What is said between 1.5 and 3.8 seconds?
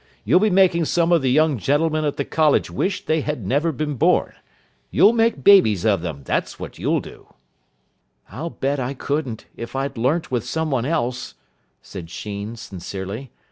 gentlemen at the college wish they had never